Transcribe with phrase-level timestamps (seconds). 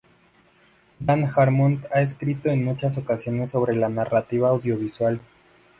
[0.99, 5.21] Dan Harmon ha escrito en muchas ocasiones sobre la narrativa audiovisual.